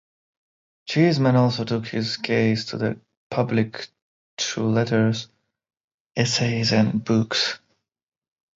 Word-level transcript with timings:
Chessman 0.87 1.35
also 1.35 1.63
took 1.63 1.85
his 1.85 2.17
case 2.17 2.65
to 2.65 2.77
the 2.79 2.99
public 3.29 3.87
through 4.39 4.71
letters, 4.71 5.27
essays 6.17 6.73
and 6.73 7.03
books. 7.05 7.59